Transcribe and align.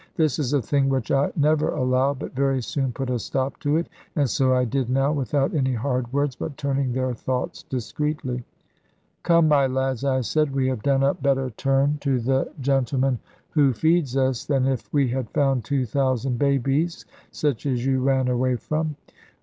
This 0.15 0.39
is 0.39 0.51
a 0.53 0.63
thing 0.63 0.89
which 0.89 1.11
I 1.11 1.31
never 1.35 1.69
allow, 1.69 2.15
but 2.15 2.33
very 2.33 2.59
soon 2.59 2.91
put 2.91 3.11
a 3.11 3.19
stop 3.19 3.59
to 3.59 3.77
it. 3.77 3.87
And 4.15 4.27
so 4.27 4.51
I 4.55 4.65
did 4.65 4.89
now, 4.89 5.11
without 5.11 5.53
any 5.53 5.75
hard 5.75 6.11
words, 6.11 6.35
but 6.35 6.57
turning 6.57 6.91
their 6.91 7.13
thoughts 7.13 7.61
discreetly. 7.61 8.43
"Come, 9.21 9.47
my 9.47 9.67
lads," 9.67 10.03
I 10.03 10.21
said, 10.21 10.55
"we 10.55 10.67
have 10.69 10.81
done 10.81 11.03
a 11.03 11.13
better 11.13 11.51
turn 11.51 11.99
to 11.99 12.19
the 12.19 12.51
gentleman 12.59 13.19
who 13.51 13.73
feeds 13.73 14.17
us, 14.17 14.43
than 14.43 14.65
if 14.65 14.91
we 14.91 15.07
had 15.09 15.29
found 15.29 15.65
two 15.65 15.85
thousand 15.85 16.39
babies, 16.39 17.05
such 17.29 17.67
as 17.67 17.85
you 17.85 18.01
ran 18.01 18.27
away 18.27 18.55
from. 18.55 18.95